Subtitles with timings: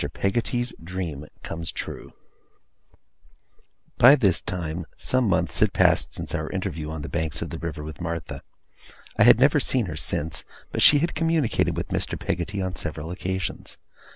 [0.15, 2.11] PEGGOTTY'S DREAM COMES TRUE
[3.99, 7.59] By this time, some months had passed since our interview on the bank of the
[7.59, 8.41] river with Martha.
[9.19, 12.17] I had never seen her since, but she had communicated with Mr.
[12.17, 13.77] Peggotty on several occasions.